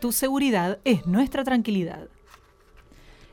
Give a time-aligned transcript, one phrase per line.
[0.00, 2.08] tu seguridad es nuestra tranquilidad.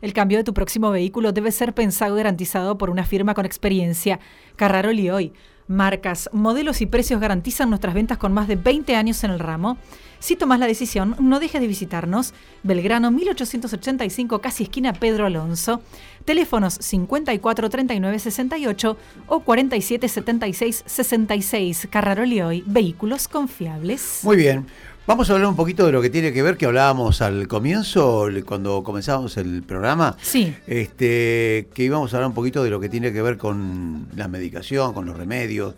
[0.01, 3.45] El cambio de tu próximo vehículo debe ser pensado y garantizado por una firma con
[3.45, 4.19] experiencia.
[4.55, 5.33] Carraroli hoy.
[5.67, 9.77] Marcas, modelos y precios garantizan nuestras ventas con más de 20 años en el ramo.
[10.19, 12.33] Si tomas la decisión, no dejes de visitarnos.
[12.63, 15.81] Belgrano 1885, casi esquina Pedro Alonso.
[16.27, 18.97] Teléfonos 54 39 68
[19.27, 21.87] o 47 76 66.
[21.89, 24.19] Carraroli hoy, vehículos confiables.
[24.23, 24.65] Muy bien.
[25.07, 28.27] Vamos a hablar un poquito de lo que tiene que ver, que hablábamos al comienzo,
[28.45, 30.17] cuando comenzábamos el programa.
[30.21, 30.53] Sí.
[30.67, 34.27] Este, que íbamos a hablar un poquito de lo que tiene que ver con la
[34.27, 35.75] medicación, con los remedios,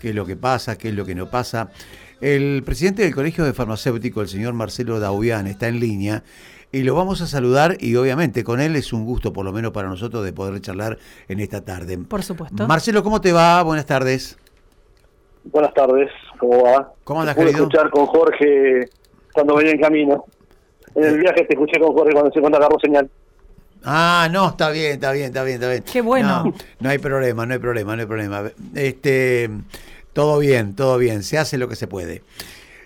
[0.00, 1.68] qué es lo que pasa, qué es lo que no pasa.
[2.22, 6.22] El presidente del Colegio de Farmacéuticos, el señor Marcelo Daubian, está en línea
[6.72, 9.72] y lo vamos a saludar y obviamente con él es un gusto, por lo menos
[9.72, 10.98] para nosotros, de poder charlar
[11.28, 11.98] en esta tarde.
[11.98, 12.66] Por supuesto.
[12.66, 13.62] Marcelo, ¿cómo te va?
[13.62, 14.38] Buenas tardes.
[15.44, 16.92] Buenas tardes, ¿cómo va?
[17.04, 17.56] ¿Cómo andas, querido?
[17.56, 18.88] escuchar con Jorge
[19.32, 20.24] cuando venía en camino.
[20.94, 23.08] En el viaje te escuché con Jorge cuando se cuando agarró señal.
[23.82, 25.82] Ah, no, está bien, está bien, está bien, está bien.
[25.82, 26.44] Qué bueno.
[26.44, 28.50] No, no hay problema, no hay problema, no hay problema.
[28.74, 29.48] Este,
[30.12, 32.22] todo bien, todo bien, se hace lo que se puede.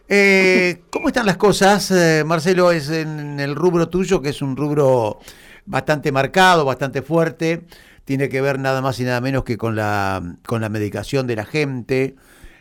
[0.08, 2.70] Eh, ¿Cómo están las cosas, eh, Marcelo?
[2.70, 5.19] Es en el rubro tuyo, que es un rubro
[5.66, 7.62] bastante marcado, bastante fuerte.
[8.05, 11.36] Tiene que ver nada más y nada menos que con la, con la medicación de
[11.36, 12.16] la gente.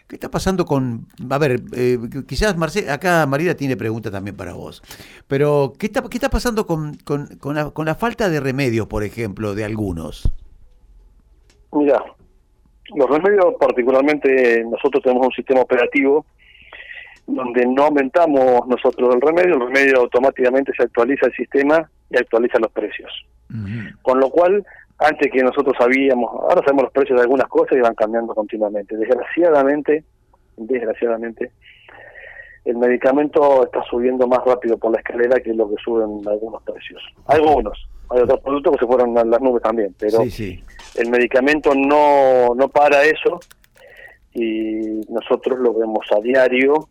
[0.07, 1.07] ¿Qué está pasando con.?
[1.29, 4.81] A ver, eh, quizás Marce- acá Marida tiene pregunta también para vos.
[5.27, 8.87] Pero, ¿qué está, qué está pasando con, con, con la, con la falta de remedios,
[8.87, 10.31] por ejemplo, de algunos?
[11.73, 12.01] Mira,
[12.95, 16.25] los remedios, particularmente nosotros tenemos un sistema operativo
[17.27, 22.59] donde no aumentamos nosotros el remedio, el remedio automáticamente se actualiza el sistema y actualiza
[22.59, 23.11] los precios.
[24.01, 24.65] Con lo cual,
[24.97, 28.97] antes que nosotros sabíamos, ahora sabemos los precios de algunas cosas y van cambiando continuamente.
[28.97, 30.03] Desgraciadamente,
[30.57, 31.51] desgraciadamente,
[32.65, 37.01] el medicamento está subiendo más rápido por la escalera que lo que suben algunos precios.
[37.27, 40.63] Algunos, hay otros productos que se fueron a las nubes también, pero Sí, sí.
[40.95, 43.39] el medicamento no, no para eso
[44.33, 46.89] y nosotros lo vemos a diario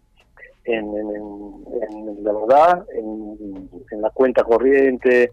[0.64, 5.30] en, en, en- la verdad, en, en la cuenta corriente,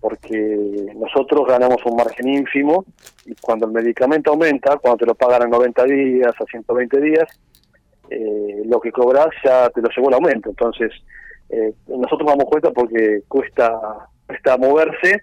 [0.00, 2.84] porque nosotros ganamos un margen ínfimo
[3.24, 7.24] y cuando el medicamento aumenta, cuando te lo pagan a 90 días, a 120 días,
[8.10, 10.50] eh, lo que cobras ya te lo llevó el aumento.
[10.50, 10.92] Entonces,
[11.48, 13.80] eh, nosotros damos cuenta porque cuesta,
[14.26, 15.22] cuesta moverse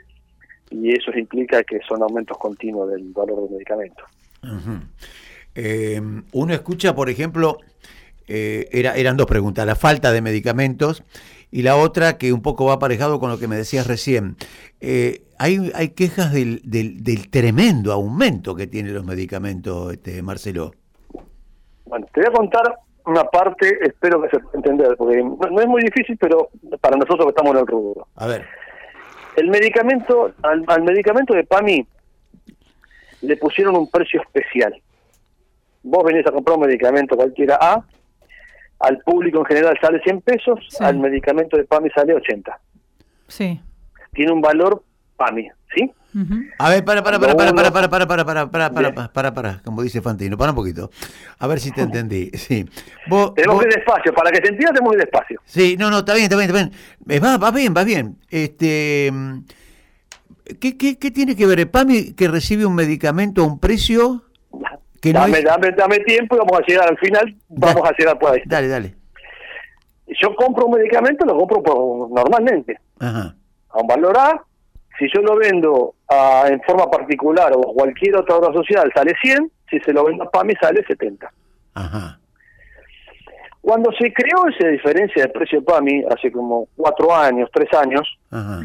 [0.69, 4.03] y eso implica que son aumentos continuos del valor del medicamento.
[5.55, 6.01] Eh,
[6.33, 7.57] uno escucha, por ejemplo,
[8.27, 11.03] eh, era, eran dos preguntas, la falta de medicamentos
[11.51, 14.35] y la otra que un poco va aparejado con lo que me decías recién.
[14.81, 20.71] Eh, hay, hay quejas del, del, del tremendo aumento que tienen los medicamentos, este, Marcelo.
[21.85, 25.61] Bueno, te voy a contar una parte, espero que se pueda entender, porque no, no
[25.61, 28.07] es muy difícil, pero para nosotros que estamos en el rubro.
[28.15, 28.45] A ver.
[29.35, 31.87] El medicamento, al, al medicamento de PAMI
[33.21, 34.73] le pusieron un precio especial.
[35.83, 37.85] Vos venís a comprar un medicamento cualquiera A,
[38.83, 40.83] al público en general sale 100 pesos, Sí.
[40.83, 42.59] al medicamento de PAMI sale 80.
[43.27, 43.59] Sí.
[44.13, 44.83] Tiene un valor
[45.17, 45.91] PAMI, ¿sí?
[46.59, 49.09] A ver, para, para, para, para, para, para, para, para, para, para, para, Bien.
[49.11, 50.91] para, para, como dice Fantino, para un poquito.
[51.39, 52.29] A ver si te entendí.
[52.35, 52.65] Sí.
[53.07, 55.41] Vos, Tenemos vos- que ir despacio, para que se entienda tenemos que ir despacio.
[55.45, 56.71] Sí, no, no, está bien, está bien, está bien.
[57.09, 58.17] Eh, Va, va bien, va bien.
[58.29, 59.39] Este, mm,
[60.59, 64.23] ¿qué, qué, qué tiene que ver el PAMI que recibe un medicamento a un precio
[65.03, 65.43] que no dame, es...
[65.43, 68.41] dame, dame tiempo y vamos a llegar al final, vamos a llegar por ahí.
[68.45, 68.95] Dale, dale.
[70.21, 73.35] Yo compro un medicamento, lo compro por- normalmente, Ajá.
[73.69, 74.41] a un valor A.
[74.97, 79.51] Si yo lo vendo a- en forma particular o cualquier otra obra social, sale 100.
[79.69, 81.31] Si se lo vendo a PAMI, sale 70.
[81.73, 82.19] Ajá.
[83.61, 88.61] Cuando se creó esa diferencia de precio PAMI, hace como cuatro años, tres años, Ajá.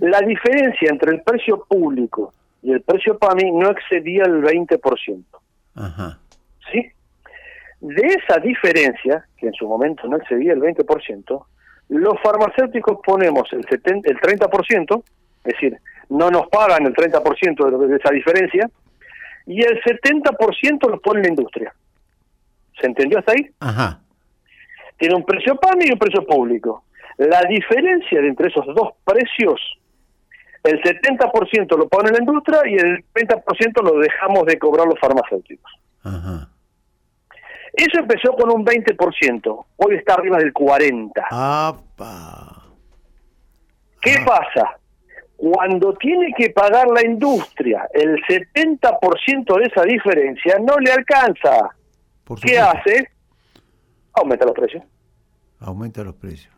[0.00, 2.32] la diferencia entre el precio público
[2.62, 5.24] y el precio PAMI no excedía el 20%.
[5.74, 6.18] Ajá.
[6.70, 6.90] ¿sí?
[7.80, 11.44] De esa diferencia, que en su momento no excedía el 20%,
[11.88, 15.02] los farmacéuticos ponemos el, 70, el 30%,
[15.44, 15.76] es decir,
[16.08, 18.70] no nos pagan el 30% de, de esa diferencia,
[19.46, 21.74] y el 70% lo pone la industria.
[22.80, 23.50] ¿Se entendió hasta ahí?
[23.60, 24.00] Ajá.
[24.96, 26.84] Tiene un precio PAMI y un precio público.
[27.18, 29.60] La diferencia entre esos dos precios,
[30.64, 35.72] el 70% lo pone la industria y el 30% lo dejamos de cobrar los farmacéuticos.
[36.04, 36.48] Ajá.
[37.72, 41.12] Eso empezó con un 20%, hoy está arriba del 40%.
[41.30, 42.62] Apa.
[44.00, 44.24] ¿Qué Ah.
[44.26, 44.78] pasa?
[45.36, 51.70] Cuando tiene que pagar la industria el 70% de esa diferencia, no le alcanza.
[52.40, 53.08] ¿Qué hace?
[54.12, 54.84] Aumenta los precios.
[55.60, 56.54] Aumenta los precios.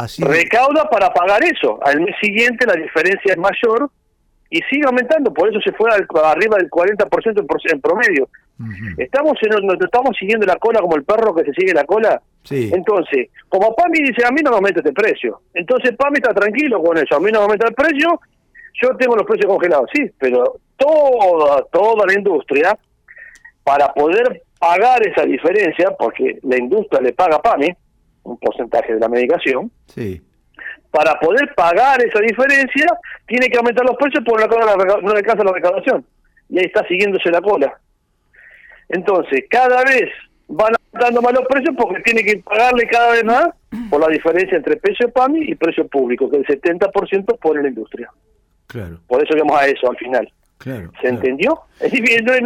[0.00, 1.78] Así recauda para pagar eso.
[1.84, 3.90] Al mes siguiente la diferencia es mayor
[4.48, 8.28] y sigue aumentando, por eso se fue al, arriba del 40% en, promedio.
[8.98, 12.20] Estamos en, nos estamos siguiendo la cola como el perro que se sigue la cola.
[12.42, 12.70] Sí.
[12.74, 15.42] Entonces, como PAMI dice, a mí no me aumenta este precio.
[15.54, 18.20] Entonces PAMI está tranquilo con eso, a mí no me aumenta el precio,
[18.82, 22.76] yo tengo los precios congelados, sí, pero toda, toda la industria,
[23.62, 27.74] para poder pagar esa diferencia, porque la industria le paga a PAMI,
[28.22, 30.20] un porcentaje de la medicación, sí.
[30.90, 32.86] para poder pagar esa diferencia,
[33.26, 34.46] tiene que aumentar los precios porque
[35.02, 36.04] no alcanza la recaudación.
[36.48, 37.78] Y ahí está siguiéndose la cola.
[38.88, 40.10] Entonces, cada vez
[40.48, 43.48] van aumentando más los precios porque tiene que pagarle cada vez más
[43.88, 48.10] por la diferencia entre precio PAMI y precio público, que el 70% pone la industria.
[48.66, 48.98] Claro.
[49.06, 50.32] Por eso llegamos a eso al final.
[50.58, 51.60] Claro, ¿Se entendió?
[51.80, 52.42] Es difícil, no es,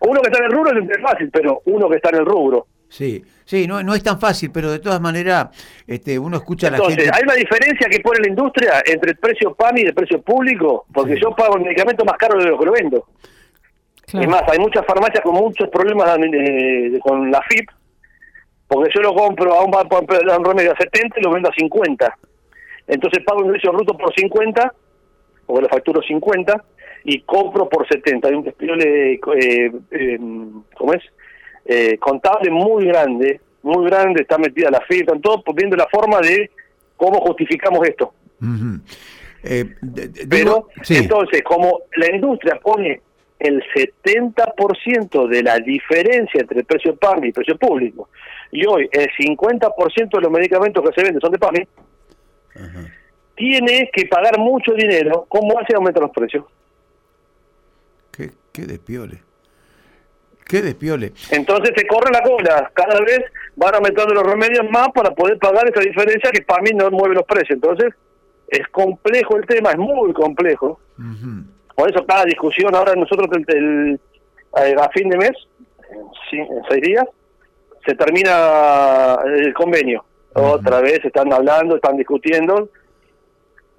[0.00, 2.66] uno que está en el rubro es fácil, pero uno que está en el rubro.
[2.92, 5.48] Sí, sí, no, no es tan fácil, pero de todas maneras
[5.86, 7.16] este, uno escucha a la Entonces, gente...
[7.16, 10.84] hay una diferencia que pone la industria entre el precio PAMI y el precio público,
[10.92, 13.06] porque yo pago el medicamento más caro de lo que lo vendo.
[14.04, 14.26] Claro.
[14.26, 17.66] Es más, hay muchas farmacias con muchos problemas eh, con la FIP,
[18.68, 21.54] porque yo lo compro a un, a un remedio a 70 y lo vendo a
[21.54, 22.18] 50.
[22.88, 24.70] Entonces pago un precio bruto por 50,
[25.46, 26.62] porque lo facturo 50,
[27.04, 28.28] y compro por 70.
[28.28, 30.18] Hay un despiole, eh, eh,
[30.76, 31.02] ¿cómo es?
[31.64, 36.20] Eh, contable muy grande, muy grande, está metida la FIP, están todos viendo la forma
[36.20, 36.50] de
[36.96, 38.12] cómo justificamos esto.
[39.44, 39.74] Eh,
[40.28, 43.00] Pero, sí, entonces, como la industria pone
[43.38, 48.08] el 70% de la diferencia entre el precio PAMI y el precio público,
[48.50, 51.66] y hoy el 50% de los medicamentos que se venden son de PAMI,
[53.34, 56.44] tiene que pagar mucho dinero, ¿cómo hace aumentar los precios?
[58.12, 59.22] qué, qué despiole.
[60.52, 61.12] Qué despiole.
[61.30, 63.20] Entonces se corre la cola, cada vez
[63.56, 67.24] van aumentando los remedios más para poder pagar esa diferencia que PAMI no mueve los
[67.24, 67.56] precios.
[67.56, 67.94] Entonces,
[68.48, 70.78] es complejo el tema, es muy complejo.
[71.74, 74.00] Por eso cada discusión ahora nosotros el, el-
[74.58, 75.30] eh, a fin de mes,
[76.32, 77.04] en, en seis días,
[77.86, 80.04] se termina el convenio.
[80.34, 82.68] Otra vez están hablando, están discutiendo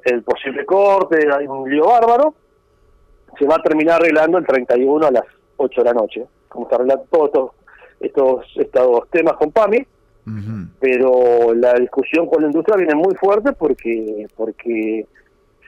[0.06, 2.34] el posible corte, hay un lío bárbaro.
[3.38, 5.24] Se va a terminar arreglando el 31 a las
[5.58, 6.26] 8 de la noche.
[6.54, 7.52] Como se arreglan todos estos,
[8.00, 9.86] estos, estos temas con PAMI,
[10.80, 15.06] pero la discusión con la industria viene muy fuerte porque porque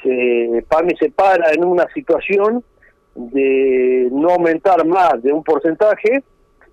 [0.01, 2.63] se, PAMI se para en una situación
[3.15, 6.23] de no aumentar más de un porcentaje.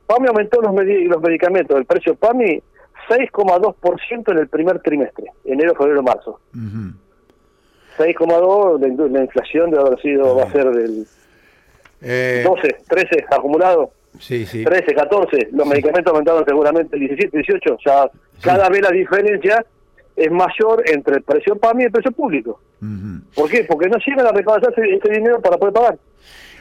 [0.07, 2.63] PAMI aumentó los, medi- los medicamentos, el precio PAMI
[3.09, 6.39] 6,2% en el primer trimestre, enero, febrero, marzo.
[6.55, 6.95] Ujú.
[7.99, 11.07] 6,2, la, indu- la inflación debe haber sido, va a ser del
[12.01, 13.91] Eh, 12, 13 acumulado.
[14.19, 14.65] Sí, sí.
[14.65, 18.11] 13, 14, los medicamentos aumentaron seguramente el 17, 18, ya
[18.41, 19.65] cada vez la diferencia
[20.15, 22.61] es mayor entre el precio PAMI y el precio público.
[22.81, 23.23] Ujú.
[23.35, 23.65] ¿Por qué?
[23.65, 25.99] Porque no llegan a recaudar ese, ese dinero para poder pagar.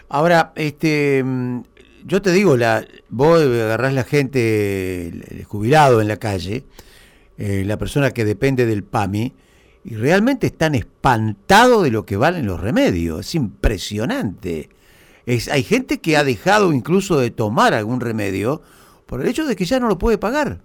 [0.09, 1.24] Ahora, este,
[2.06, 6.63] yo te digo, la, vos agarrás la gente, el, el jubilado en la calle,
[7.38, 9.33] eh, la persona que depende del PAMI,
[9.83, 13.21] y realmente están espantados de lo que valen los remedios.
[13.21, 14.69] Es impresionante.
[15.25, 18.62] Es, hay gente que ha dejado incluso de tomar algún remedio
[19.06, 20.57] por el hecho de que ya no lo puede pagar.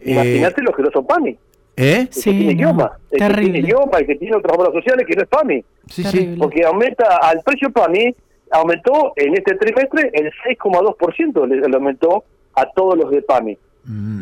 [0.00, 1.38] Eh, Imagínate los que no son PAMI.
[1.76, 2.00] ¿Eh?
[2.00, 3.42] El Sí, que tiene no, idioma, el que terrible.
[3.52, 5.64] tiene idioma, el que tiene otras obras sociales que no es PAMI.
[5.88, 6.34] Sí, sí.
[6.38, 8.14] Porque aumenta al precio PAMI,
[8.50, 12.24] aumentó en este trimestre el 6,2%, le, le aumentó
[12.54, 13.58] a todos los de PAMI.
[13.84, 14.20] Mm,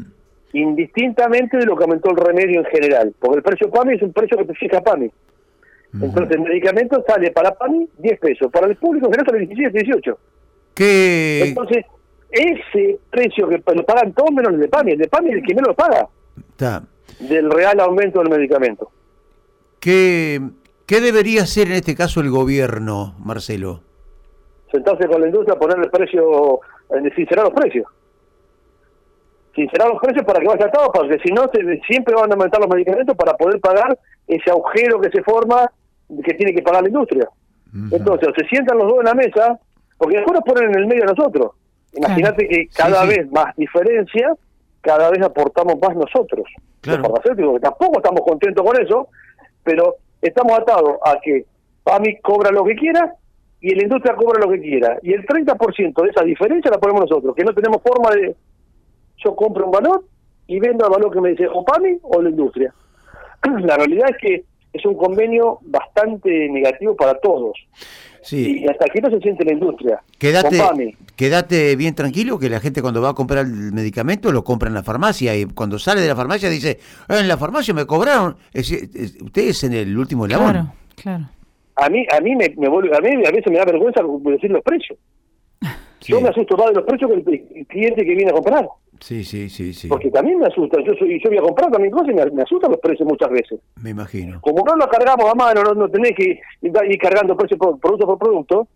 [0.53, 4.13] indistintamente de lo que aumentó el remedio en general, porque el precio PAMI es un
[4.13, 5.11] precio que te fija PAMI.
[6.01, 9.79] Entonces el medicamento sale para PAMI 10 pesos, para el público en general sale 17,
[9.79, 10.19] 18.
[10.75, 11.85] ¿Qué, Entonces,
[12.31, 15.43] ese precio que lo pagan todos menos el de PAMI, el de PAMI es el
[15.45, 16.09] que menos lo paga
[16.49, 16.83] está.
[17.21, 18.91] del real aumento del medicamento.
[19.79, 20.41] ¿Qué,
[20.87, 23.81] ¿Qué debería hacer en este caso el gobierno, Marcelo?
[24.73, 26.61] Sentarse con la industria, poner el precio,
[26.91, 27.87] eh, sincerar los precios.
[29.55, 31.49] Sincerar los precios para que vaya atado, porque si no,
[31.87, 33.97] siempre van a aumentar los medicamentos para poder pagar
[34.27, 35.71] ese agujero que se forma
[36.25, 37.29] que tiene que pagar la industria.
[37.69, 37.97] Ujú.
[37.97, 39.59] Entonces, o se sientan los dos en la mesa,
[39.99, 41.53] porque después nos ponen en el medio a nosotros.
[41.95, 43.19] Imagínate que cada Sí, sí.
[43.19, 44.35] vez más diferencia,
[44.81, 46.47] cada vez aportamos más nosotros.
[46.81, 46.99] Claro.
[46.99, 49.09] Los farmacéuticos, que tampoco estamos contentos con eso,
[49.63, 51.45] pero estamos atados a que
[51.85, 53.15] PAMI cobra lo que quiera
[53.61, 54.99] y la industria cobra lo que quiera.
[55.03, 58.35] Y el 30% de esa diferencia la ponemos nosotros, que no tenemos forma de...
[59.19, 60.05] Yo compro un valor
[60.47, 62.75] y vendo al valor que me dice o PAMI o la industria.
[63.61, 64.45] La realidad es que
[64.75, 67.57] es un convenio bastante negativo para todos.
[68.23, 68.61] Sí.
[68.63, 70.03] Y hasta aquí no se siente la industria.
[70.19, 70.59] Quédate,
[71.15, 74.75] quédate bien tranquilo que la gente cuando va a comprar el medicamento lo compra en
[74.75, 76.79] la farmacia y cuando sale de la farmacia dice,
[77.09, 78.37] "Ah, en la farmacia me cobraron.
[78.53, 80.51] Es, es- usted es en el último eslabón.
[80.53, 81.25] Claro, claro.
[81.77, 84.51] A mí, a mí me, me vuelve, a mí a veces me da vergüenza decir
[84.51, 84.99] los precios.
[86.01, 86.13] Sí.
[86.13, 88.69] Yo me asusto más de los precios que el, el cliente que viene a comprar.
[89.01, 89.89] Sí, sí, sí, sí.
[89.89, 90.79] Porque también me asusta.
[90.83, 93.31] Yo soy, yo voy a comprar también cosas y me, me asustan los precios muchas
[93.31, 93.61] veces.
[93.83, 94.41] Me imagino.
[94.41, 98.07] Como no lo cargamos a mano, no, no tenés que ir, cargando precio por producto
[98.07, 98.69] por producto,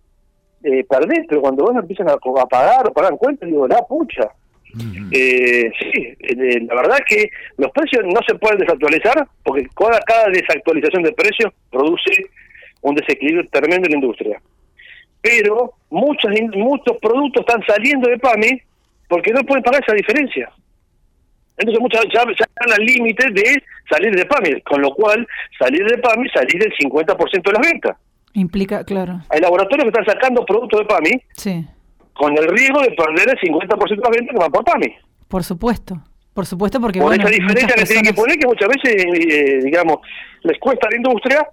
[0.62, 4.28] eh, perdés, pero cuando vos empiezan a, a pagar o pagan cuentas, digo, la pucha.
[5.10, 9.98] Eh, sí, eh, la verdad es que los precios no se pueden desactualizar porque cada,
[10.00, 12.26] cada desactualización de precios produce
[12.82, 14.42] un desequilibrio tremendo en la industria.
[15.22, 18.62] Pero muchos, muchos productos están saliendo de PAMI
[19.08, 20.50] porque no pueden pagar esa diferencia.
[21.56, 25.26] Entonces muchas ya, ya están al límite de salir de PAMI, con lo cual
[25.58, 27.96] salir de PAMI, salir del 50% de las ventas.
[28.34, 29.20] Implica, claro.
[29.30, 31.66] Hay laboratorios que están sacando productos de PAMI Sí,
[32.12, 34.94] con el riesgo de perder el 50% de las ventas que van por PAMI.
[35.26, 36.00] por supuesto.
[36.34, 39.58] Por supuesto, porque por bueno, esa diferencia que tienen que poner que muchas veces, eh,
[39.64, 39.96] digamos,
[40.44, 41.44] les cuesta a la industria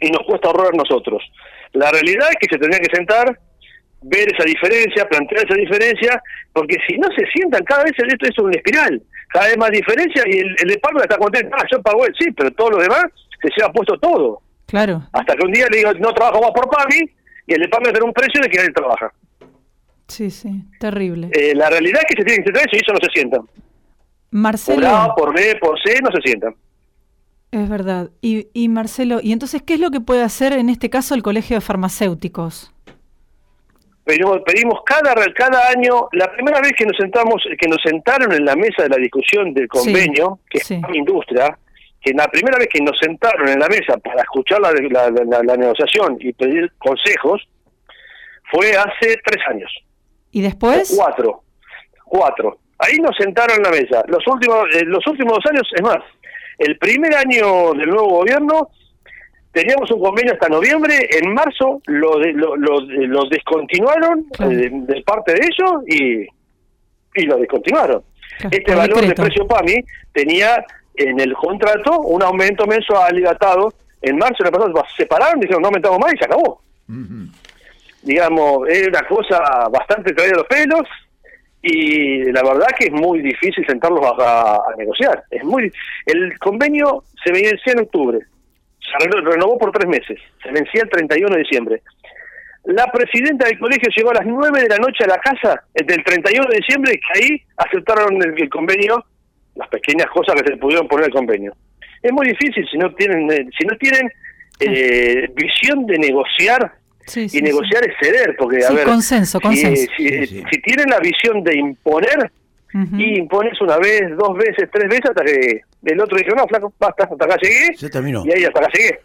[0.00, 1.22] y nos cuesta ahorrar a nosotros.
[1.74, 3.38] La realidad es que se tendría que sentar,
[4.02, 8.38] ver esa diferencia, plantear esa diferencia, porque si no se sientan, cada vez esto es
[8.38, 11.80] una espiral, cada vez más diferencia y el, el de Palma está contento, ah, yo
[11.82, 13.04] pago él, sí, pero todos los demás
[13.40, 14.40] se lleva puesto todo.
[14.66, 17.10] Claro, Hasta que un día le digo, no trabajo más por PAMI,
[17.46, 19.12] y el de PAMI tiene un precio de que nadie trabaja.
[20.08, 21.28] sí, sí, terrible.
[21.32, 23.40] Eh, la realidad es que se tienen que sentar eso y eso no se sientan.
[23.42, 26.54] Por Marcelo, A, por B, por C, no se sientan.
[27.50, 28.10] es verdad.
[28.22, 31.22] Y, y Marcelo, ¿y entonces qué es lo que puede hacer en este caso el
[31.22, 32.72] Colegio de Farmacéuticos?
[34.04, 38.44] Pedimos, pedimos cada cada año la primera vez que nos sentamos que nos sentaron en
[38.44, 40.74] la mesa de la discusión del convenio que sí.
[40.74, 41.58] es la industria
[42.00, 45.42] que la primera vez que nos sentaron en la mesa para escuchar la, la, la-
[45.44, 47.42] la negociación y pedir consejos
[48.50, 49.72] fue hace tres años
[50.32, 50.94] ¿Y o después?
[50.96, 51.42] cuatro
[52.04, 55.82] cuatro ahí nos sentaron en la mesa los últimos eh, los últimos dos años es
[55.82, 55.98] más
[56.58, 58.68] el primer año del nuevo gobierno
[59.52, 64.52] teníamos un convenio hasta noviembre, en marzo lo de- lo, lo, lo descontinuaron Claro.
[64.52, 66.26] eh, de, de parte de ellos y,
[67.20, 68.02] y lo descontinuaron.
[68.38, 69.22] Claro, este valor decreto.
[69.22, 70.64] de precio PAMI tenía
[70.96, 73.72] en el contrato un aumento mensual y datado.
[74.00, 76.60] En marzo el pasado se separaron, dijeron no aumentamos más y se acabó.
[78.02, 80.82] Digamos, es una cosa bastante traída de los pelos
[81.62, 85.22] y la verdad que es muy difícil sentarlos a, a negociar.
[85.30, 85.72] Es muy
[86.06, 88.18] El convenio se vencía en octubre,
[88.98, 91.82] se renovó por tres meses, se vencía el 31 de diciembre.
[92.64, 95.82] La presidenta del colegio llegó a las 9 de la noche a la casa eh,
[95.84, 99.04] del 31 de diciembre que ahí aceptaron el, el convenio,
[99.56, 101.52] las pequeñas cosas que se pudieron poner el convenio.
[102.02, 104.10] Es muy difícil si no tienen eh, si no tienen
[104.60, 106.72] eh, visión de negociar
[107.04, 109.92] Sí, y sí, negociar es ceder, porque a Sí, ver, consenso, si- consenso.
[109.96, 110.42] Si, Sí, sí.
[110.52, 112.30] si tienen la visión de imponer,
[112.74, 116.72] Y impones una vez, dos veces, tres veces, hasta que el otro dijo, no, flaco,
[116.78, 118.24] basta, hasta acá llegué, Se terminó.
[118.24, 118.98] y ahí hasta acá llegué.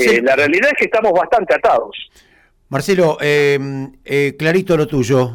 [0.00, 2.10] Eh, la realidad es que estamos bastante atados.
[2.68, 3.58] Marcelo, eh,
[4.04, 5.34] eh, clarito lo tuyo.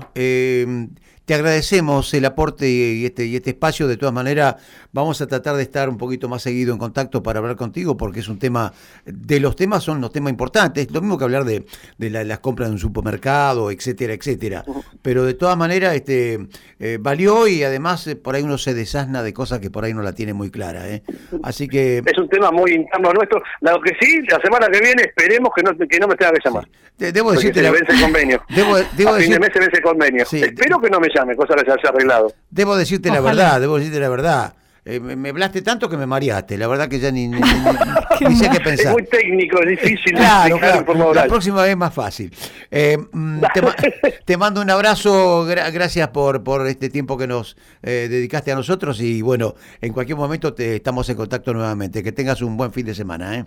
[1.32, 3.88] Te agradecemos el aporte y este, y este espacio.
[3.88, 4.56] De todas maneras,
[4.92, 8.20] vamos a tratar de estar un poquito más seguido en contacto para hablar contigo, porque
[8.20, 8.74] es un tema,
[9.06, 10.92] de los temas son los temas importantes.
[10.92, 11.64] Lo mismo que hablar de,
[11.98, 14.66] de la- las compras de un supermercado, etcétera, etcétera.
[15.02, 16.38] Pero de todas maneras, este,
[16.82, 19.94] eh, valió y además eh, por ahí uno se desasna de cosas que por ahí
[19.94, 20.90] no la tiene muy clara.
[20.90, 21.02] ¿eh?
[21.44, 22.00] Así que...
[22.06, 23.42] Es un tema muy interno nuestro.
[23.62, 26.40] Lo que sí, la semana que viene esperemos que no, que no me tenga que
[26.44, 26.68] llamar.
[26.98, 28.44] de- debo decirte se la- vence el convenio.
[28.50, 30.26] Debo, debo a fin decir- de mes se vence el convenio.
[30.26, 30.42] Sí.
[30.44, 32.32] Espero que no me llame, cosa que se haya arreglado.
[32.50, 34.54] Debo decirte la verdad, debo decirte la verdad.
[34.84, 36.58] Eh, me, me hablaste tanto que me mareaste.
[36.58, 38.88] La verdad que ya ni, ni- ni- sé qué pensar.
[38.88, 41.14] Es muy técnico, es difícil Claro, claro.
[41.14, 42.34] La próxima vez es más fácil.
[42.72, 43.76] Eh, mm, te, ma-
[44.26, 48.56] te mando un abrazo, gra- gracias por, por este tiempo que nos eh, dedicaste a
[48.56, 52.02] nosotros y bueno, en cualquier momento te estamos en contacto nuevamente.
[52.02, 53.38] Que tengas un buen fin de semana.
[53.38, 53.46] ¿eh?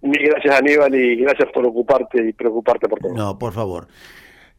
[0.00, 3.12] Mil gracias Aníbal y gracias por ocuparte y preocuparte por todo.
[3.14, 3.86] No, por favor.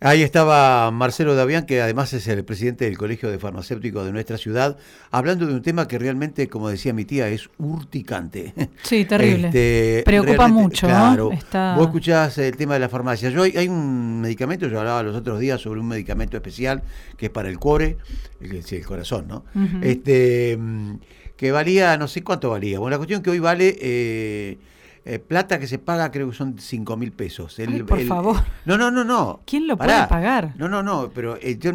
[0.02, 4.38] Ahí estaba Marcelo Davián, que además es el presidente del Colegio de Farmacéuticos de nuestra
[4.38, 4.78] ciudad,
[5.12, 8.54] hablando de un tema que realmente, como decía mi tía, es urticante.
[8.82, 9.48] Sí, terrible.
[9.48, 10.94] Este, Preocupa mucho, ¿no?
[10.94, 11.32] Claro.
[11.34, 13.30] Está- Vos escuchás el tema de la farmacia.
[13.30, 16.82] Yo hay, un medicamento, yo hablaba los otros días sobre un medicamento especial
[17.18, 17.98] que es para el core,
[18.40, 19.44] el, corazón, ¿no?
[19.82, 20.94] Este mm,
[21.36, 22.80] que valía, no sé cuánto valía.
[22.80, 24.58] Bueno, la cuestión que hoy vale eh,
[25.06, 27.58] eh, plata que se paga, creo que son 5 mil pesos.
[27.60, 28.36] El- Ay, por el- favor.
[28.66, 29.42] No, no, no, no.
[29.46, 30.08] ¿Quién lo Pará.
[30.08, 30.54] puede pagar?
[30.58, 31.72] No, no, no, pero eh, yo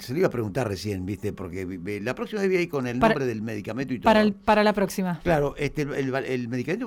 [0.00, 1.32] se lo iba a preguntar recién, ¿viste?
[1.32, 3.98] Porque eh, la próxima vez voy a ir con el Para- nombre del medicamento y
[4.00, 4.04] todo.
[4.04, 5.20] Para, el- para la próxima.
[5.22, 6.84] Claro, este, el- el medicamento